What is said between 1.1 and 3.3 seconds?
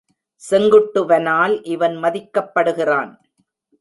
வனால் இவன் மதிக்கப்படுகிறான்.